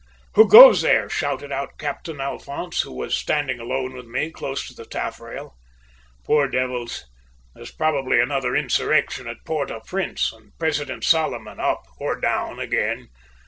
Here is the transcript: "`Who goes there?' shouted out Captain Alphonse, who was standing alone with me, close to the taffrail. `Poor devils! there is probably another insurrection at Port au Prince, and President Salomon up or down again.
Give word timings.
"`Who 0.33 0.49
goes 0.49 0.81
there?' 0.81 1.09
shouted 1.11 1.51
out 1.51 1.77
Captain 1.77 2.19
Alphonse, 2.19 2.81
who 2.81 2.91
was 2.91 3.15
standing 3.15 3.59
alone 3.59 3.93
with 3.93 4.07
me, 4.07 4.31
close 4.31 4.67
to 4.67 4.73
the 4.73 4.83
taffrail. 4.87 5.55
`Poor 6.25 6.51
devils! 6.51 7.05
there 7.53 7.61
is 7.61 7.69
probably 7.69 8.19
another 8.19 8.55
insurrection 8.55 9.27
at 9.27 9.45
Port 9.45 9.69
au 9.69 9.79
Prince, 9.79 10.33
and 10.33 10.57
President 10.57 11.03
Salomon 11.03 11.59
up 11.59 11.83
or 11.99 12.19
down 12.19 12.59
again. 12.59 13.09